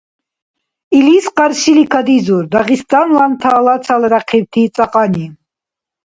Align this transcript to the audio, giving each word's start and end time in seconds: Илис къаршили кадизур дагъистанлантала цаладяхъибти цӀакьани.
Илис 0.97 1.25
къаршили 1.35 1.85
кадизур 1.93 2.43
дагъистанлантала 2.51 3.75
цаладяхъибти 3.85 4.61
цӀакьани. 4.75 5.25